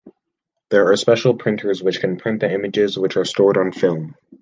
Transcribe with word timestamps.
There 0.71 0.91
are 0.91 0.95
special 0.97 1.35
printers 1.35 1.83
which 1.83 1.99
can 1.99 2.17
print 2.17 2.39
the 2.39 2.51
images 2.51 2.97
which 2.97 3.17
are 3.17 3.23
stored 3.23 3.55
on 3.55 3.71
film. 3.71 4.15